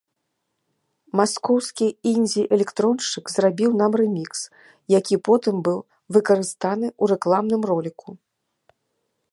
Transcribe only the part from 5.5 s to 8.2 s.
быў выкарыстаны ў рэкламным роліку.